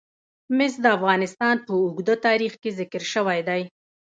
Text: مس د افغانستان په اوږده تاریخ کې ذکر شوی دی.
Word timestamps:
مس 0.57 0.73
د 0.83 0.85
افغانستان 0.97 1.55
په 1.65 1.71
اوږده 1.81 2.15
تاریخ 2.25 2.53
کې 2.61 2.69
ذکر 2.79 3.03
شوی 3.13 3.39
دی. 3.47 3.61